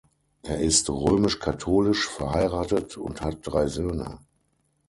[0.41, 4.17] Er ist römisch-katholisch, verheiratet und hat drei Söhne.